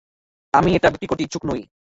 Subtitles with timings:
[0.53, 1.61] আমি এটা বিক্রি করতে ইচ্ছুক নই।